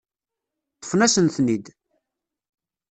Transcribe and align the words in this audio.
Ṭṭfen-asen-ten-id. 0.79 1.65